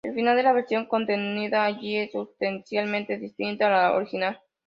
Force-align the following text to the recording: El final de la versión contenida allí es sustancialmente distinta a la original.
El 0.03 0.15
final 0.15 0.35
de 0.35 0.41
la 0.41 0.51
versión 0.53 0.87
contenida 0.87 1.63
allí 1.63 1.95
es 1.95 2.11
sustancialmente 2.13 3.19
distinta 3.19 3.67
a 3.67 3.69
la 3.91 3.95
original. 3.95 4.41